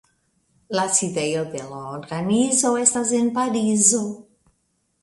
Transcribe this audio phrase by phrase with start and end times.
[0.77, 4.05] La sidejo de la organizo estas en Parizo.